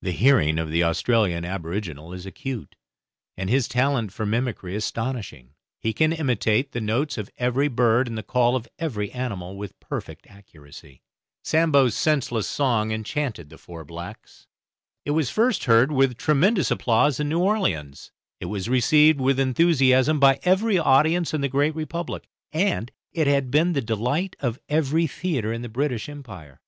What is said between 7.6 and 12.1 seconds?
bird and the call of every animal with perfect accuracy. Sambo's